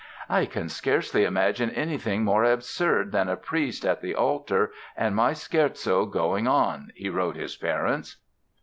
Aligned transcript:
"I 0.27 0.47
can 0.47 0.67
scarcely 0.67 1.25
imagine 1.25 1.69
anything 1.69 2.23
more 2.23 2.43
absurd 2.43 3.11
than 3.11 3.29
a 3.29 3.35
priest 3.35 3.85
at 3.85 4.01
the 4.01 4.15
altar 4.15 4.71
and 4.97 5.15
my 5.15 5.33
Scherzo 5.33 6.07
going 6.07 6.47
on", 6.47 6.91
he 6.95 7.07
wrote 7.07 7.35
his 7.35 7.55
parents. 7.55 8.17